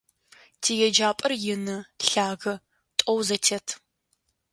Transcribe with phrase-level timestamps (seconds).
[0.61, 2.55] ТиеджапӀэр ины, лъагэ,
[2.97, 3.67] тӀоу зэтет.